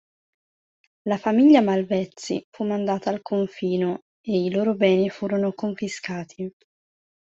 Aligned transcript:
La 1.05 1.19
famiglia 1.19 1.61
Malvezzi 1.61 2.43
fu 2.49 2.63
mandata 2.63 3.11
al 3.11 3.21
confino 3.21 4.05
e 4.21 4.45
i 4.45 4.49
loro 4.49 4.73
beni 4.73 5.11
furono 5.11 5.53
confiscati. 5.53 6.51